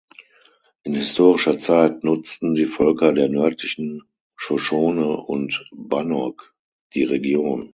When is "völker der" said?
2.65-3.29